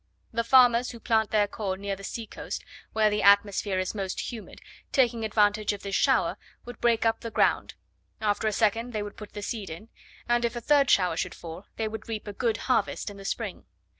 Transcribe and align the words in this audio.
The 0.33 0.43
farmers, 0.43 0.89
who 0.89 0.99
plant 0.99 1.29
corn 1.51 1.79
near 1.81 1.95
the 1.95 2.03
sea 2.03 2.25
coast 2.25 2.65
where 2.91 3.11
the 3.11 3.21
atmosphere 3.21 3.77
is 3.77 3.93
most 3.93 4.31
humid, 4.31 4.59
taking 4.91 5.23
advantage 5.23 5.73
of 5.73 5.83
this 5.83 5.93
shower, 5.93 6.37
would 6.65 6.81
break 6.81 7.05
up 7.05 7.19
the 7.19 7.29
ground; 7.29 7.75
after 8.19 8.47
a 8.47 8.51
second 8.51 8.93
they 8.93 9.03
would 9.03 9.15
put 9.15 9.33
the 9.33 9.43
seed 9.43 9.69
in; 9.69 9.89
and 10.27 10.43
if 10.43 10.55
a 10.55 10.59
third 10.61 10.89
shower 10.89 11.15
should 11.17 11.35
fall, 11.35 11.67
they 11.75 11.87
would 11.87 12.09
reap 12.09 12.27
a 12.27 12.33
good 12.33 12.57
harvest 12.65 13.11
in 13.11 13.17
the 13.17 13.23
spring. 13.25 13.65